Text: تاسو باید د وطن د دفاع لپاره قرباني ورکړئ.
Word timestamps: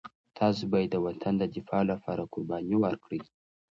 تاسو 0.39 0.63
باید 0.71 0.89
د 0.91 0.95
وطن 1.05 1.33
د 1.37 1.43
دفاع 1.55 1.81
لپاره 1.91 2.29
قرباني 2.33 2.75
ورکړئ. 2.83 3.19